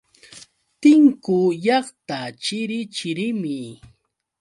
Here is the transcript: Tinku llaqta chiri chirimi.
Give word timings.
Tinku 0.81 1.37
llaqta 1.63 2.19
chiri 2.43 2.79
chirimi. 2.95 3.57